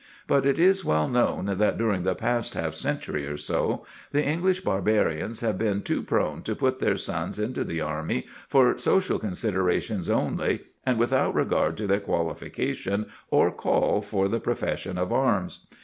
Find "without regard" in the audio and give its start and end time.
10.97-11.77